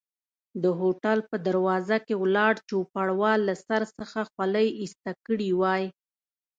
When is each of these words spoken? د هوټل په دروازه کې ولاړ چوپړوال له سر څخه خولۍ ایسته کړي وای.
د 0.63 0.65
هوټل 0.79 1.19
په 1.29 1.35
دروازه 1.47 1.97
کې 2.05 2.13
ولاړ 2.23 2.53
چوپړوال 2.69 3.39
له 3.49 3.55
سر 3.67 3.81
څخه 3.97 4.19
خولۍ 4.31 4.67
ایسته 4.81 5.11
کړي 5.25 5.49
وای. 5.59 5.83